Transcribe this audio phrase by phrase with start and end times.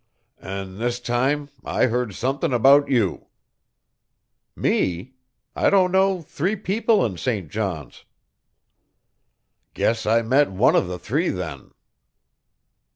[0.41, 3.27] "An' this time I heard somethin' about you."
[4.55, 5.13] "Me?
[5.55, 7.51] I don't know three people in St.
[7.51, 8.03] John's."
[9.75, 11.69] "Guess I met one of the three, then."